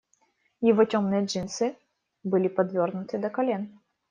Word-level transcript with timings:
Его 0.61 0.83
темные 0.85 1.25
джинсы 1.27 1.75
были 2.23 2.47
подвёрнуты 2.47 3.19
до 3.19 3.29
колен. 3.29 3.69